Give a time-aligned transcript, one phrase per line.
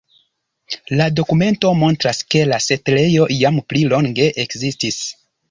[1.01, 5.01] La dokumento montras, ke la setlejo jam pli longe ekzistis.